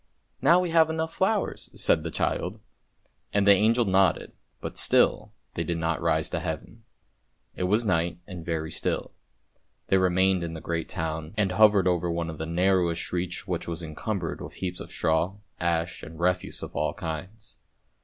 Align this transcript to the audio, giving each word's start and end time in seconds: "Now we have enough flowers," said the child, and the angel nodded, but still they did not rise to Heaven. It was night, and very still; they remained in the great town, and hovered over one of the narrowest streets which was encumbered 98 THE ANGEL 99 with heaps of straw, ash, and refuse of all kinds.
"Now 0.41 0.59
we 0.59 0.71
have 0.71 0.89
enough 0.89 1.13
flowers," 1.13 1.69
said 1.75 2.01
the 2.01 2.09
child, 2.09 2.59
and 3.31 3.45
the 3.45 3.53
angel 3.53 3.85
nodded, 3.85 4.31
but 4.59 4.75
still 4.75 5.31
they 5.53 5.63
did 5.63 5.77
not 5.77 6.01
rise 6.01 6.27
to 6.31 6.39
Heaven. 6.39 6.85
It 7.55 7.65
was 7.65 7.85
night, 7.85 8.17
and 8.25 8.43
very 8.43 8.71
still; 8.71 9.11
they 9.89 9.99
remained 9.99 10.43
in 10.43 10.55
the 10.55 10.59
great 10.59 10.89
town, 10.89 11.35
and 11.37 11.51
hovered 11.51 11.87
over 11.87 12.09
one 12.09 12.31
of 12.31 12.39
the 12.39 12.47
narrowest 12.47 12.99
streets 13.03 13.45
which 13.45 13.67
was 13.67 13.83
encumbered 13.83 14.39
98 14.39 14.39
THE 14.39 14.43
ANGEL 14.43 14.47
99 14.47 14.47
with 14.47 14.53
heaps 14.55 14.79
of 14.79 14.89
straw, 14.89 15.35
ash, 15.59 16.01
and 16.01 16.19
refuse 16.19 16.63
of 16.63 16.75
all 16.75 16.95
kinds. 16.95 17.57